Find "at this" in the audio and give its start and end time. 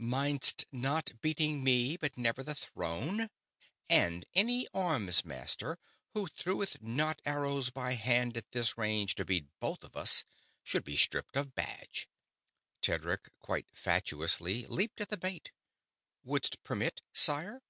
8.36-8.78